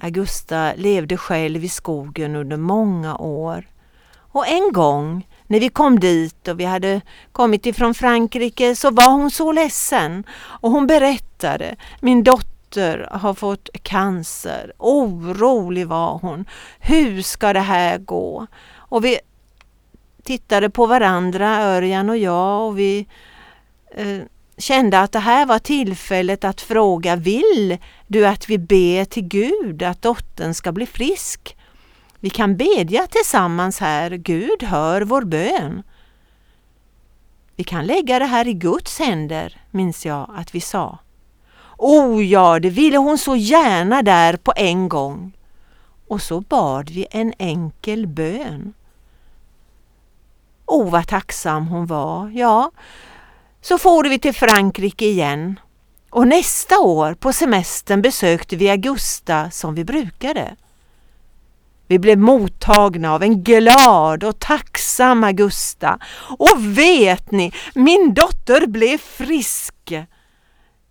Augusta 0.00 0.72
levde 0.76 1.16
själv 1.16 1.64
i 1.64 1.68
skogen 1.68 2.36
under 2.36 2.56
många 2.56 3.16
år. 3.16 3.66
Och 4.14 4.48
en 4.48 4.72
gång 4.72 5.28
när 5.46 5.60
vi 5.60 5.68
kom 5.68 6.00
dit 6.00 6.48
och 6.48 6.60
vi 6.60 6.64
hade 6.64 7.00
kommit 7.32 7.66
ifrån 7.66 7.94
Frankrike 7.94 8.76
så 8.76 8.90
var 8.90 9.10
hon 9.10 9.30
så 9.30 9.52
ledsen 9.52 10.24
och 10.32 10.70
hon 10.70 10.86
berättade, 10.86 11.76
min 12.00 12.22
dotter 12.22 13.08
har 13.10 13.34
fått 13.34 13.68
cancer, 13.82 14.72
orolig 14.78 15.86
var 15.86 16.18
hon. 16.18 16.44
Hur 16.80 17.22
ska 17.22 17.52
det 17.52 17.60
här 17.60 17.98
gå? 17.98 18.46
Och 18.92 19.04
vi 19.04 19.18
tittade 20.22 20.70
på 20.70 20.86
varandra, 20.86 21.62
Örjan 21.62 22.10
och 22.10 22.16
jag, 22.16 22.66
och 22.66 22.78
vi 22.78 23.06
eh, 23.90 24.18
kände 24.58 25.00
att 25.00 25.12
det 25.12 25.18
här 25.18 25.46
var 25.46 25.58
tillfället 25.58 26.44
att 26.44 26.60
fråga, 26.60 27.16
vill 27.16 27.78
du 28.06 28.26
att 28.26 28.48
vi 28.48 28.58
ber 28.58 29.04
till 29.04 29.22
Gud 29.22 29.82
att 29.82 30.02
dottern 30.02 30.54
ska 30.54 30.72
bli 30.72 30.86
frisk? 30.86 31.56
Vi 32.20 32.30
kan 32.30 32.56
bedja 32.56 33.06
tillsammans 33.06 33.80
här, 33.80 34.10
Gud 34.10 34.62
hör 34.62 35.02
vår 35.02 35.22
bön. 35.22 35.82
Vi 37.56 37.64
kan 37.64 37.86
lägga 37.86 38.18
det 38.18 38.26
här 38.26 38.48
i 38.48 38.54
Guds 38.54 38.98
händer, 38.98 39.60
minns 39.70 40.06
jag 40.06 40.30
att 40.36 40.54
vi 40.54 40.60
sa. 40.60 40.98
Oh 41.78 42.24
ja, 42.24 42.58
det 42.58 42.70
ville 42.70 42.96
hon 42.98 43.18
så 43.18 43.36
gärna 43.36 44.02
där 44.02 44.36
på 44.36 44.52
en 44.56 44.88
gång. 44.88 45.32
och 46.08 46.22
så 46.22 46.40
bad 46.40 46.90
vi 46.90 47.06
en 47.10 47.32
enkel 47.38 48.06
bön. 48.06 48.74
O, 50.72 50.82
vad 50.90 51.06
tacksam 51.06 51.66
hon 51.66 51.86
var. 51.86 52.30
Ja, 52.30 52.70
så 53.60 53.78
for 53.78 54.04
vi 54.04 54.18
till 54.18 54.34
Frankrike 54.34 55.04
igen 55.04 55.60
och 56.10 56.28
nästa 56.28 56.78
år 56.78 57.14
på 57.14 57.32
semestern 57.32 58.02
besökte 58.02 58.56
vi 58.56 58.70
Augusta 58.70 59.50
som 59.50 59.74
vi 59.74 59.84
brukade. 59.84 60.56
Vi 61.86 61.98
blev 61.98 62.18
mottagna 62.18 63.14
av 63.14 63.22
en 63.22 63.42
glad 63.42 64.24
och 64.24 64.38
tacksam 64.38 65.24
Augusta. 65.24 65.98
Och 66.38 66.78
vet 66.78 67.30
ni, 67.30 67.52
min 67.74 68.14
dotter 68.14 68.66
blev 68.66 68.98
frisk. 68.98 69.92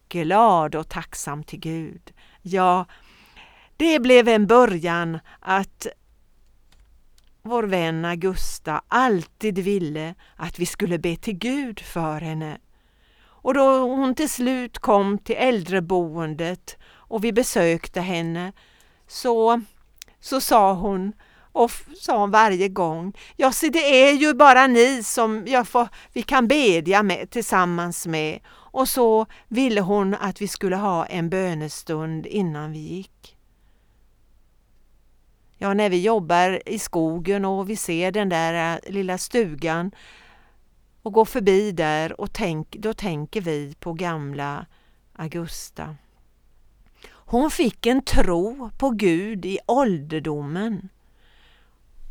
Glad 0.10 0.76
och 0.76 0.90
tacksam 0.90 1.44
till 1.44 1.60
Gud. 1.60 2.12
Ja, 2.42 2.86
det 3.78 4.00
blev 4.00 4.28
en 4.28 4.48
början 4.48 5.20
att 5.40 5.88
vår 7.44 7.64
vän 7.64 8.06
Augusta 8.06 8.82
alltid 8.88 9.60
ville 9.60 10.16
att 10.36 10.60
vi 10.60 10.66
skulle 10.66 11.00
be 11.00 11.16
till 11.16 11.38
Gud 11.38 11.80
för 11.80 12.22
henne. 12.22 12.58
Och 13.24 13.54
då 13.54 13.80
hon 13.80 14.16
till 14.16 14.30
slut 14.30 14.80
kom 14.80 15.18
till 15.18 15.36
äldreboendet 15.36 16.78
och 16.84 17.24
vi 17.24 17.34
besökte 17.34 18.02
henne 18.02 18.54
så, 19.08 19.62
så 20.20 20.42
sa 20.42 20.74
hon 20.74 21.14
och 21.52 21.72
sa 22.00 22.18
hon 22.18 22.32
varje 22.32 22.68
gång, 22.68 23.14
ja 23.36 23.52
se 23.52 23.70
det 23.70 24.10
är 24.10 24.14
ju 24.14 24.34
bara 24.34 24.68
ni 24.68 25.04
som 25.04 25.44
jag 25.48 25.68
får, 25.68 25.88
vi 26.14 26.22
kan 26.22 26.48
bedja 26.48 27.04
med, 27.04 27.30
tillsammans 27.30 28.08
med. 28.08 28.40
Och 28.50 28.90
så 28.90 29.26
ville 29.48 29.82
hon 29.82 30.16
att 30.16 30.42
vi 30.42 30.48
skulle 30.48 30.76
ha 30.76 31.06
en 31.06 31.30
bönestund 31.30 32.26
innan 32.26 32.72
vi 32.72 32.80
gick. 32.80 33.38
Ja, 35.64 35.74
när 35.74 35.90
vi 35.90 36.02
jobbar 36.02 36.62
i 36.66 36.80
skogen 36.80 37.46
och 37.46 37.70
vi 37.70 37.76
ser 37.76 38.12
den 38.12 38.30
där 38.30 38.76
eh, 38.76 38.92
lilla 38.92 39.18
stugan 39.18 39.92
och 41.02 41.14
går 41.14 41.26
förbi 41.26 41.72
där 41.72 42.22
och 42.22 42.34
tänk, 42.34 42.76
då 42.80 42.94
tänker 42.94 43.42
vi 43.42 43.76
på 43.80 43.94
gamla 43.94 44.66
Augusta. 45.14 45.96
Hon 47.08 47.52
fick 47.52 47.86
en 47.86 48.02
tro 48.02 48.70
på 48.78 48.90
Gud 48.90 49.46
i 49.46 49.60
ålderdomen. 49.66 50.90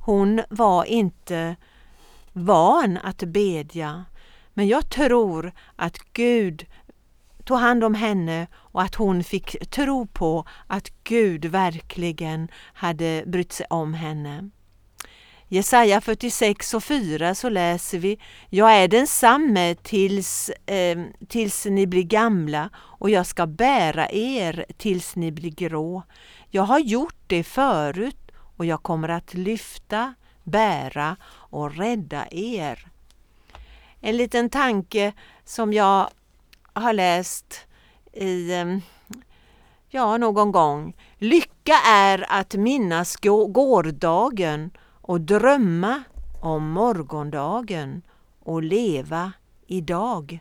Hon 0.05 0.43
var 0.51 0.85
inte 0.85 1.57
van 2.33 2.99
att 3.03 3.23
bedja, 3.23 4.05
men 4.55 4.69
jag 4.69 4.91
tror 4.91 5.53
att 5.77 5.99
Gud 6.13 6.67
tog 7.44 7.59
hand 7.59 7.85
om 7.85 7.94
henne 7.94 8.46
och 8.55 8.83
att 8.83 8.94
hon 8.94 9.24
fick 9.24 9.70
tro 9.70 10.07
på 10.07 10.44
att 10.66 10.92
Gud 11.05 11.44
verkligen 11.44 12.48
hade 12.72 13.22
brytt 13.26 13.53
sig 13.53 13.66
om 13.70 13.94
henne. 13.94 14.50
Jesaja 15.53 16.00
46 16.00 16.74
och 16.74 16.85
4 16.85 17.35
så 17.35 17.48
läser 17.48 17.98
vi 17.98 18.18
Jag 18.48 18.72
är 18.76 18.88
densamme 18.88 19.74
tills, 19.74 20.50
eh, 20.66 20.98
tills 21.29 21.66
ni 21.66 21.87
blir 21.87 22.03
gamla 22.03 22.70
och 22.76 23.11
jag 23.11 23.26
ska 23.26 23.46
bära 23.46 24.11
er 24.11 24.66
tills 24.76 25.16
ni 25.16 25.33
blir 25.33 25.50
grå. 25.50 26.03
Jag 26.48 26.62
har 26.62 26.79
gjort 26.79 27.18
det 27.26 27.44
förut 27.44 28.31
och 28.57 28.64
jag 28.64 28.83
kommer 28.83 29.09
att 29.09 29.35
lyfta, 29.35 30.14
bära 30.44 31.16
och 31.26 31.76
rädda 31.76 32.26
er. 32.31 32.87
En 34.00 34.16
liten 34.16 34.50
tanke 34.50 35.12
som 35.44 35.72
jag 35.72 36.11
har 36.81 36.93
läst 36.93 37.66
i 38.12 38.55
ehm, 38.55 38.81
ja, 39.88 40.16
någon 40.16 40.53
gång. 40.53 40.97
Lycka 41.19 41.75
är 41.87 42.27
att 42.29 42.55
minnas 42.55 43.16
gårdagen 43.49 44.71
och 45.01 45.21
drömma 45.21 46.03
om 46.40 46.71
morgondagen 46.71 48.03
och 48.40 48.62
leva 48.62 49.33
idag. 49.66 50.40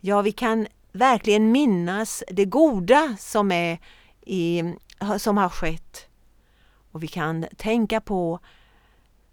Ja, 0.00 0.22
vi 0.22 0.32
kan 0.32 0.66
verkligen 0.92 1.52
minnas 1.52 2.22
det 2.30 2.44
goda 2.44 3.16
som, 3.18 3.52
är 3.52 3.78
i, 4.26 4.62
som 5.18 5.36
har 5.36 5.48
skett. 5.48 6.06
Och 6.92 7.02
vi 7.02 7.08
kan 7.08 7.46
tänka 7.56 8.00
på 8.00 8.38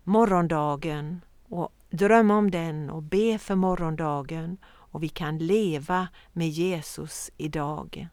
morgondagen 0.03 1.21
och 1.49 1.69
drömma 1.89 2.38
om 2.38 2.51
den 2.51 2.89
och 2.89 3.03
be 3.03 3.38
för 3.38 3.55
morgondagen 3.55 4.57
och 4.91 5.04
vi 5.04 5.10
kan 5.10 5.38
leva 5.38 6.08
med 6.34 6.50
Jesus 6.50 7.32
idag. 7.38 8.08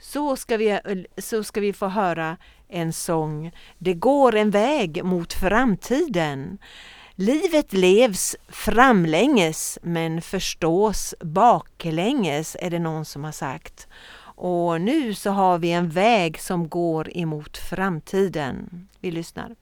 Så 0.00 0.36
ska, 0.36 0.56
vi, 0.56 0.80
så 1.18 1.44
ska 1.44 1.60
vi 1.60 1.72
få 1.72 1.88
höra 1.88 2.36
en 2.68 2.92
sång. 2.92 3.52
Det 3.78 3.94
går 3.94 4.34
en 4.34 4.50
väg 4.50 5.04
mot 5.04 5.32
framtiden. 5.32 6.58
Livet 7.14 7.72
levs 7.72 8.36
framlänges 8.48 9.78
men 9.82 10.22
förstås 10.22 11.14
baklänges 11.20 12.56
är 12.60 12.70
det 12.70 12.78
någon 12.78 13.04
som 13.04 13.24
har 13.24 13.32
sagt. 13.32 13.88
Och 14.36 14.80
nu 14.80 15.14
så 15.14 15.30
har 15.30 15.58
vi 15.58 15.72
en 15.72 15.90
väg 15.90 16.40
som 16.40 16.68
går 16.68 17.16
emot 17.16 17.56
framtiden. 17.56 18.88
Vi 19.00 19.10
lyssnar. 19.10 19.54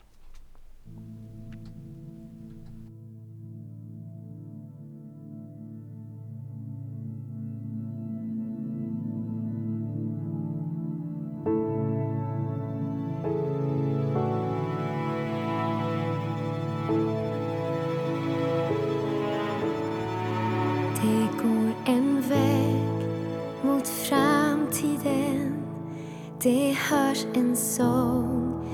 Det 26.43 26.73
hörs 26.73 27.27
en 27.35 27.57
sång 27.57 28.65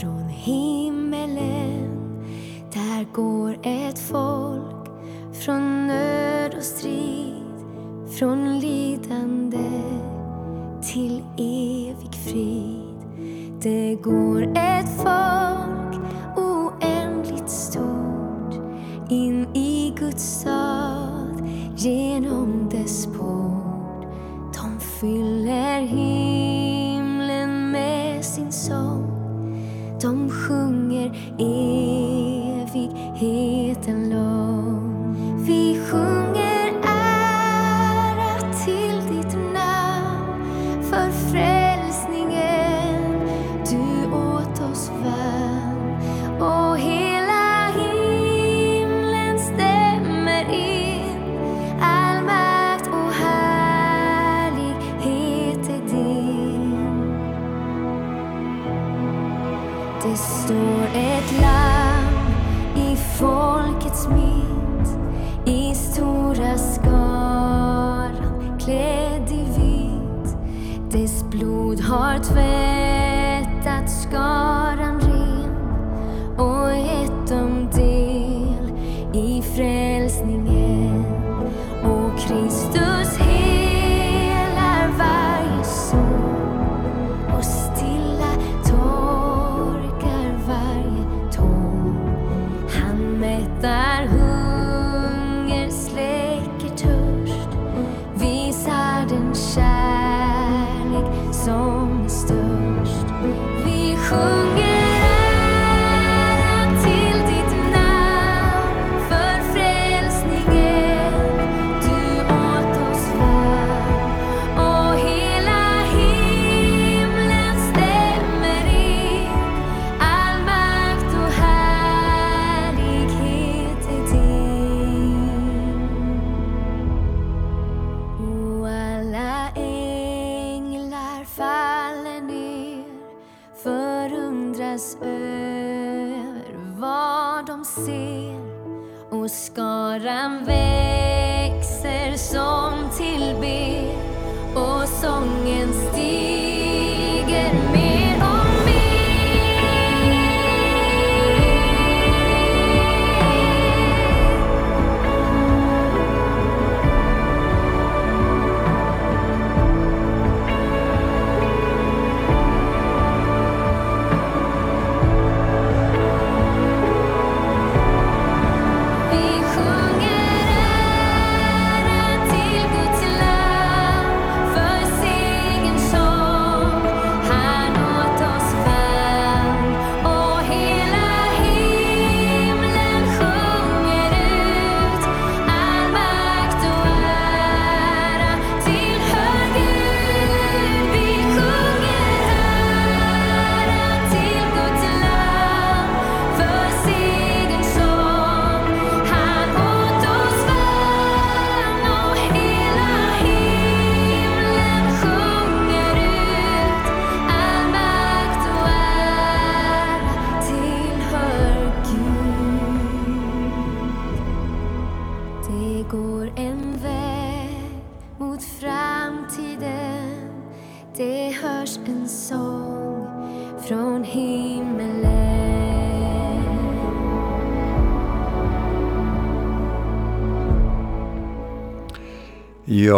från 0.00 0.28
himlen. 0.28 0.85
permítanlo. 33.46 34.45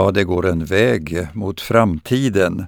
Ja, 0.08 0.12
det 0.12 0.24
går 0.24 0.46
en 0.46 0.64
väg 0.64 1.26
mot 1.32 1.60
framtiden. 1.60 2.66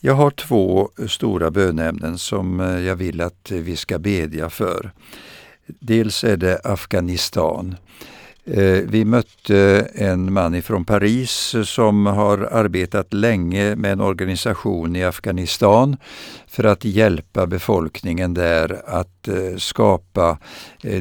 Jag 0.00 0.14
har 0.14 0.30
två 0.30 0.90
stora 1.08 1.50
bönämnen 1.50 2.18
som 2.18 2.60
eh, 2.60 2.80
jag 2.80 2.96
vill 2.96 3.20
att 3.20 3.50
vi 3.50 3.76
ska 3.76 3.98
bedja 3.98 4.50
för. 4.50 4.92
Dels 5.66 6.24
är 6.24 6.36
det 6.36 6.60
Afghanistan. 6.64 7.76
Eh, 8.44 8.80
vi 8.86 9.04
mötte 9.04 9.88
en 9.94 10.32
man 10.32 10.54
ifrån 10.54 10.84
Paris 10.84 11.54
som 11.64 12.06
har 12.06 12.38
arbetat 12.38 13.12
länge 13.12 13.76
med 13.76 13.92
en 13.92 14.00
organisation 14.00 14.96
i 14.96 15.04
Afghanistan 15.04 15.96
för 16.46 16.64
att 16.64 16.84
hjälpa 16.84 17.46
befolkningen 17.46 18.34
där 18.34 18.82
att 18.86 19.28
eh, 19.28 19.56
skapa 19.56 20.38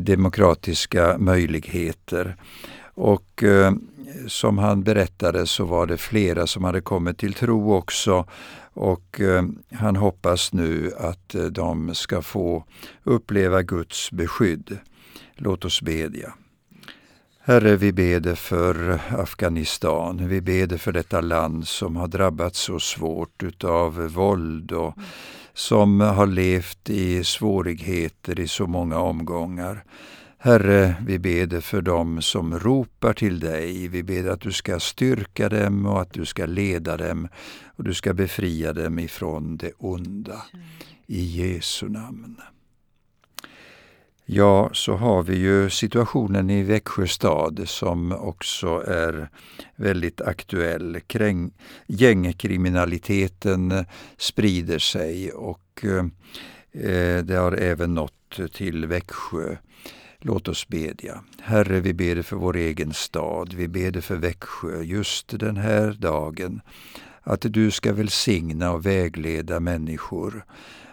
demokratiska 0.02 1.18
möjligheter. 1.18 2.36
Och 2.94 3.44
eh, 3.44 3.74
som 4.28 4.58
han 4.58 4.84
berättade 4.84 5.48
så 5.48 5.66
var 5.66 5.86
det 5.86 5.98
flera 5.98 6.48
som 6.48 6.64
hade 6.64 6.82
kommit 6.82 7.18
till 7.18 7.34
tro 7.34 7.74
också 7.74 8.26
och 8.74 9.22
eh, 9.22 9.44
han 9.72 9.96
hoppas 9.96 10.54
nu 10.54 10.92
att 10.98 11.36
eh, 11.36 11.44
de 11.44 11.96
ska 11.96 12.22
få 12.22 12.66
uppleva 13.04 13.62
Guds 13.62 14.12
beskydd. 14.12 14.78
Låt 15.36 15.66
oss 15.66 15.82
bedja. 15.82 16.34
Herre, 17.46 17.76
vi 17.76 17.94
beder 17.94 18.36
för 18.36 19.00
Afghanistan. 19.18 20.28
Vi 20.28 20.42
beder 20.42 20.78
för 20.78 20.92
detta 20.92 21.22
land 21.22 21.68
som 21.68 21.96
har 21.96 22.08
drabbats 22.08 22.60
så 22.60 22.80
svårt 22.80 23.44
utav 23.44 24.08
våld 24.08 24.72
och 24.72 24.96
som 25.54 26.02
har 26.02 26.28
levt 26.28 26.90
i 26.90 27.24
svårigheter 27.24 28.40
i 28.40 28.48
så 28.48 28.68
många 28.68 29.00
omgångar. 29.00 29.84
Herre, 30.46 30.96
vi 31.06 31.20
beder 31.20 31.62
för 31.62 31.82
dem 31.82 32.22
som 32.22 32.60
ropar 32.60 33.14
till 33.14 33.40
dig. 33.40 33.88
Vi 33.88 34.04
ber 34.04 34.30
att 34.30 34.42
du 34.42 34.52
ska 34.52 34.80
styrka 34.80 35.50
dem 35.50 35.86
och 35.86 36.02
att 36.02 36.14
du 36.14 36.26
ska 36.26 36.46
leda 36.46 36.98
dem 36.98 37.28
och 37.76 37.84
du 37.84 37.94
ska 37.94 38.14
befria 38.14 38.74
dem 38.74 39.00
ifrån 39.00 39.58
det 39.58 39.72
onda. 39.78 40.46
I 41.08 41.24
Jesu 41.24 41.90
namn. 41.90 42.42
Ja, 44.26 44.70
så 44.74 44.96
har 44.96 45.24
vi 45.24 45.38
ju 45.38 45.70
situationen 45.70 46.50
i 46.50 46.64
Växjö 46.64 47.08
stad 47.08 47.62
som 47.66 48.12
också 48.12 48.84
är 48.88 49.30
väldigt 49.76 50.22
aktuell. 50.22 51.00
Kräng, 51.08 51.52
gängkriminaliteten 51.88 53.86
sprider 54.18 54.80
sig 54.80 55.32
och 55.32 55.86
eh, 55.86 57.24
det 57.24 57.36
har 57.36 57.52
även 57.52 57.94
nått 57.94 58.40
till 58.54 58.86
Växjö. 58.86 59.56
Låt 60.26 60.48
oss 60.48 60.68
bedja. 60.68 61.24
Herre, 61.42 61.80
vi 61.80 61.94
ber 61.94 62.22
för 62.22 62.36
vår 62.36 62.56
egen 62.56 62.94
stad, 62.94 63.54
vi 63.54 63.68
ber 63.68 64.02
för 64.02 64.16
Växjö 64.16 64.82
just 64.82 65.40
den 65.40 65.58
här 65.58 65.92
dagen. 66.00 66.62
Att 67.22 67.42
du 67.42 67.72
ska 67.72 67.94
välsigna 67.94 68.72
och 68.72 68.86
vägleda 68.86 69.60
människor. 69.60 70.46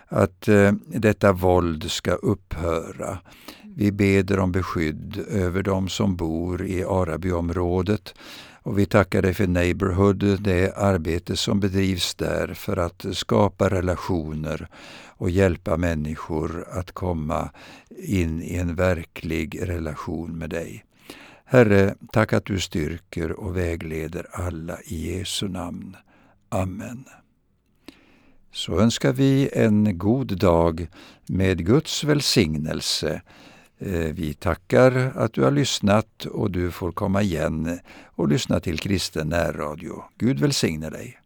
Att 0.09 0.49
eh, 0.49 0.73
detta 0.87 1.33
våld 1.33 1.91
ska 1.91 2.13
upphöra. 2.13 3.19
Vi 3.77 3.93
beder 3.93 4.39
om 4.39 4.53
beskydd 4.53 5.25
över 5.29 5.63
de 5.63 5.89
som 5.89 6.17
bor 6.17 6.67
i 6.67 6.85
Arabyområdet 6.85 8.15
och 8.63 8.79
vi 8.79 8.87
tackar 8.87 9.23
dig 9.23 9.35
för 9.35 9.47
Neighborhood, 9.47 10.43
det 10.43 10.77
arbete 10.77 11.37
som 11.37 11.61
bedrivs 11.61 12.15
där 12.15 12.55
för 12.55 12.77
att 12.77 13.07
skapa 13.13 13.69
relationer 13.69 14.69
och 15.07 15.31
hjälpa 15.31 15.77
människor 15.77 16.67
att 16.71 16.93
komma 16.93 17.51
in 18.03 18.43
i 18.43 18.57
en 18.57 18.75
verklig 18.75 19.69
relation 19.69 20.39
med 20.39 20.51
dig. 20.51 20.85
Herre, 21.45 21.95
tack 22.13 22.33
att 22.33 22.45
du 22.45 22.61
styrker 22.61 23.33
och 23.33 23.57
vägleder 23.57 24.27
alla 24.33 24.79
i 24.85 25.17
Jesu 25.17 25.49
namn. 25.49 25.97
Amen. 26.49 27.05
Så 28.53 28.81
önskar 28.81 29.13
vi 29.13 29.51
en 29.53 29.99
god 29.99 30.39
dag 30.39 30.89
med 31.27 31.67
Guds 31.67 32.05
välsignelse. 32.05 33.23
Eh, 33.83 34.13
vi 34.13 34.35
tackar 34.35 35.13
att 35.17 35.33
du 35.33 35.43
har 35.43 35.51
lyssnat 35.51 36.25
och 36.25 36.51
du 36.51 36.71
får 36.71 36.93
komma 36.93 37.23
igen 37.23 37.79
och 38.05 38.29
lyssna 38.29 38.61
till 38.61 38.79
Kristen 38.79 39.29
närradio. 39.29 40.05
Gud 40.19 40.41
välsigne 40.41 40.91
dig. 40.91 41.20